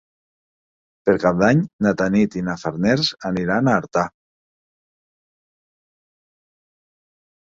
Per 1.07 1.13
Cap 1.23 1.35
d'Any 1.41 1.59
na 1.85 1.91
Tanit 1.99 2.37
i 2.39 2.41
na 2.47 2.55
Farners 2.61 3.11
aniran 3.31 3.69
a 3.69 3.75
Artà. 3.81 4.05